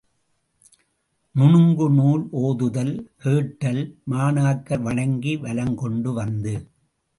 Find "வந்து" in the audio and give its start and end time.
6.13-6.55